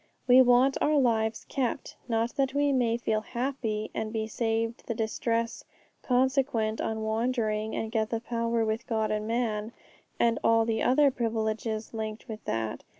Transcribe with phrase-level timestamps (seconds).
[0.27, 4.95] We want our lives kept, not that we may feel happy, and be saved the
[4.95, 5.63] distress
[6.01, 9.73] consequent on wandering, and get the power with God and man,
[10.19, 12.83] and all the other privileges linked with it.